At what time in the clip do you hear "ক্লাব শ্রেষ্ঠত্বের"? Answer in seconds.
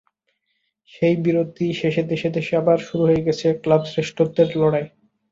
3.63-4.49